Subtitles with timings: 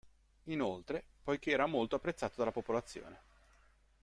[0.45, 3.19] Inoltre, poiché era molto apprezzato dalla popolazione.